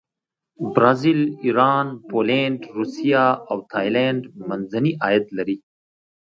[0.73, 5.57] برازیل، ایران، پولینډ، روسیه او تایلنډ منځني عاید لري.